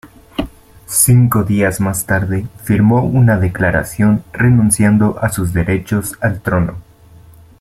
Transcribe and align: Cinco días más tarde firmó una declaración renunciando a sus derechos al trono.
Cinco 0.87 1.43
días 1.43 1.79
más 1.79 2.07
tarde 2.07 2.47
firmó 2.63 3.03
una 3.03 3.37
declaración 3.37 4.23
renunciando 4.33 5.19
a 5.21 5.29
sus 5.29 5.53
derechos 5.53 6.15
al 6.21 6.41
trono. 6.41 6.77